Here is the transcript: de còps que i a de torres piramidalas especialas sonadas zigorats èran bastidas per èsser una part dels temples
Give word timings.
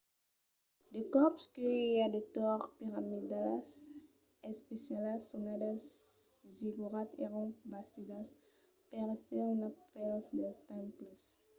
de 0.93 1.01
còps 1.13 1.43
que 1.53 1.65
i 1.89 1.89
a 2.05 2.07
de 2.15 2.21
torres 2.35 2.71
piramidalas 2.79 3.69
especialas 4.53 5.23
sonadas 5.31 5.81
zigorats 6.57 7.17
èran 7.27 7.47
bastidas 7.73 8.27
per 8.89 9.05
èsser 9.15 9.43
una 9.55 9.69
part 9.83 10.25
dels 10.39 10.57
temples 10.71 11.21